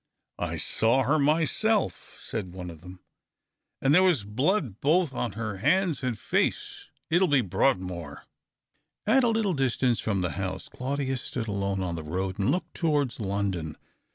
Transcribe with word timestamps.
"I 0.39 0.57
saw 0.57 1.03
her 1.03 1.19
myself," 1.19 2.17
said 2.19 2.53
one 2.53 2.71
of 2.71 2.81
them, 2.81 3.01
''and 3.83 3.93
there 3.93 4.01
was 4.01 4.23
blood 4.23 4.81
both 4.81 5.13
on 5.13 5.33
her 5.33 5.57
hands 5.57 6.01
and 6.01 6.17
face. 6.17 6.85
It'll 7.11 7.27
be 7.27 7.41
Broadmoor." 7.41 8.23
At 9.05 9.23
a 9.23 9.27
little 9.27 9.53
distance 9.53 9.99
from 9.99 10.21
the 10.21 10.31
house 10.41 10.69
Chiudius 10.69 11.19
stood 11.21 11.47
alone 11.47 11.83
on 11.83 11.93
the 11.93 12.01
road 12.01 12.39
and 12.39 12.49
looked 12.49 12.73
towards 12.73 13.19
London. 13.19 13.77